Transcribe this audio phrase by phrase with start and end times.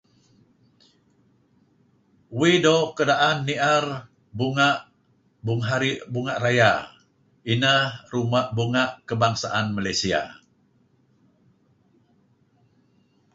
[2.41, 3.85] Uih doo' keraan nier
[4.37, 4.69] Bunga
[6.13, 6.71] Bunga Raya.
[7.53, 10.33] Inah ruma' bunga' kebangsaan Malaysia dah.